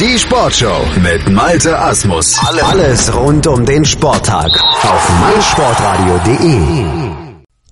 [0.00, 2.36] Die Sportshow mit Malte Asmus.
[2.64, 4.50] Alles rund um den Sporttag
[4.82, 6.84] auf meinsportradio.de.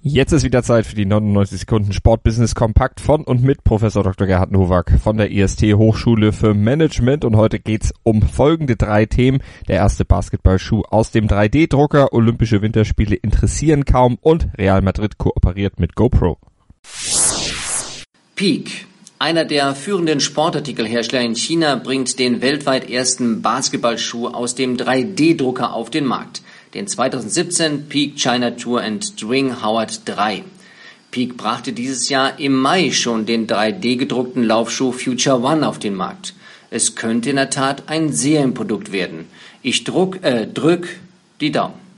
[0.03, 4.29] Jetzt ist wieder Zeit für die 99 Sekunden Sportbusiness Kompakt von und mit Professor Dr.
[4.29, 9.43] Gerhard Nowak von der IST Hochschule für Management und heute geht's um folgende drei Themen.
[9.67, 15.97] Der erste Basketballschuh aus dem 3D-Drucker, Olympische Winterspiele interessieren kaum und Real Madrid kooperiert mit
[15.97, 16.39] GoPro.
[18.37, 18.92] Peak.
[19.23, 25.91] Einer der führenden Sportartikelhersteller in China bringt den weltweit ersten Basketballschuh aus dem 3D-Drucker auf
[25.91, 26.43] den Markt
[26.75, 30.43] den 2017 Peak China Tour and Dwing Howard 3.
[31.13, 35.95] Peak brachte dieses Jahr im Mai schon den 3D gedruckten Laufschuh Future One auf den
[35.95, 36.35] Markt.
[36.71, 39.27] Es könnte in der Tat ein Serienprodukt werden.
[39.63, 40.89] Ich druck, äh, drück
[41.41, 41.92] die Daumen.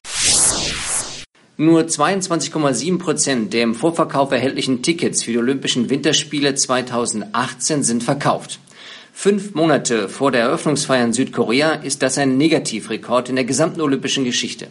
[1.57, 8.59] Nur 22,7 Prozent der im Vorverkauf erhältlichen Tickets für die Olympischen Winterspiele 2018 sind verkauft.
[9.13, 14.25] Fünf Monate vor der Eröffnungsfeier in Südkorea ist das ein Negativrekord in der gesamten olympischen
[14.25, 14.67] Geschichte.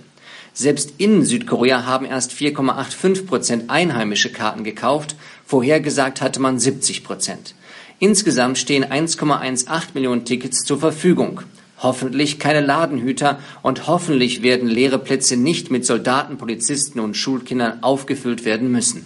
[0.53, 7.55] Selbst in Südkorea haben erst 4,85 Prozent einheimische Karten gekauft, vorhergesagt hatte man 70 Prozent.
[7.99, 11.43] Insgesamt stehen 1,18 Millionen Tickets zur Verfügung.
[11.83, 18.45] Hoffentlich keine Ladenhüter und hoffentlich werden leere Plätze nicht mit Soldaten, Polizisten und Schulkindern aufgefüllt
[18.45, 19.05] werden müssen.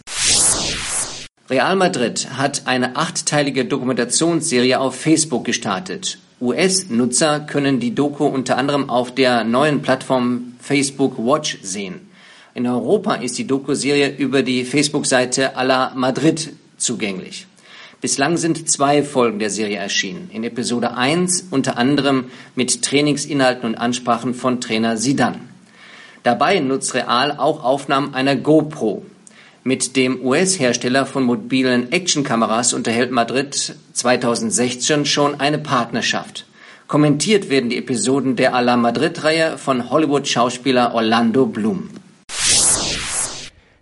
[1.50, 6.20] Real Madrid hat eine achtteilige Dokumentationsserie auf Facebook gestartet.
[6.40, 12.08] US-Nutzer können die Doku unter anderem auf der neuen Plattform Facebook Watch sehen.
[12.54, 17.48] In Europa ist die Doku-Serie über die Facebook-Seite A la Madrid zugänglich.
[18.00, 20.30] Bislang sind zwei Folgen der Serie erschienen.
[20.32, 25.50] In Episode 1 unter anderem mit Trainingsinhalten und Ansprachen von Trainer Sidan.
[26.24, 29.04] Dabei nutzt Real auch Aufnahmen einer GoPro,
[29.68, 36.46] mit dem US-Hersteller von mobilen Actionkameras unterhält Madrid 2016 schon eine Partnerschaft.
[36.88, 41.90] Kommentiert werden die Episoden der A la Madrid-Reihe von Hollywood-Schauspieler Orlando Bloom.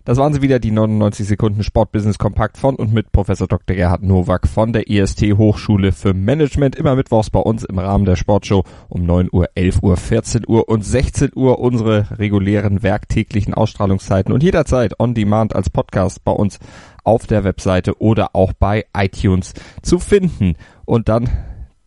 [0.06, 3.74] Das waren sie wieder, die 99 Sekunden Sportbusiness Kompakt von und mit Professor Dr.
[3.74, 6.76] Gerhard Nowak von der IST Hochschule für Management.
[6.76, 10.68] Immer mittwochs bei uns im Rahmen der Sportshow um 9 Uhr, 11 Uhr, 14 Uhr
[10.68, 16.60] und 16 Uhr unsere regulären werktäglichen Ausstrahlungszeiten und jederzeit on demand als Podcast bei uns
[17.02, 20.54] auf der Webseite oder auch bei iTunes zu finden.
[20.84, 21.28] Und dann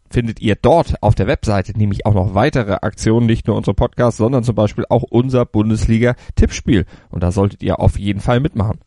[0.10, 4.18] findet ihr dort auf der Webseite nämlich auch noch weitere Aktionen, nicht nur unsere Podcasts,
[4.18, 6.86] sondern zum Beispiel auch unser Bundesliga-Tippspiel.
[7.10, 8.80] Und da solltet ihr auf jeden Fall mitmachen.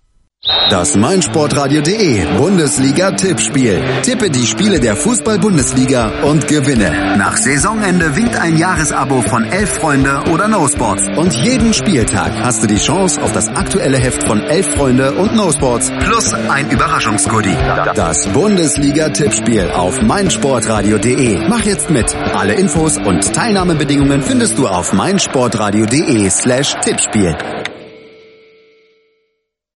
[0.70, 3.80] Das meinsportradio.de Bundesliga-Tippspiel.
[4.02, 7.16] Tippe die Spiele der Fußball-Bundesliga und gewinne.
[7.16, 11.04] Nach Saisonende winkt ein Jahresabo von Elf Freunde oder No Sports.
[11.16, 15.36] Und jeden Spieltag hast du die Chance auf das aktuelle Heft von Elf Freunde und
[15.36, 17.56] No Sports plus ein Überraschungsgoodie.
[17.94, 21.48] Das Bundesliga-Tippspiel auf meinsportradio.de.
[21.48, 22.16] Mach jetzt mit.
[22.34, 27.36] Alle Infos und Teilnahmebedingungen findest du auf meinsportradio.de slash Tippspiel.